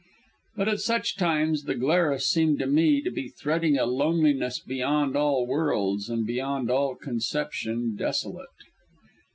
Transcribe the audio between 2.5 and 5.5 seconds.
to me to be threading a loneliness beyond all